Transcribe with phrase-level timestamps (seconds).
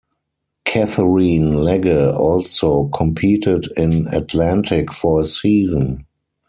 [0.65, 6.07] Katherine Legge also competed in Atlantic for a season.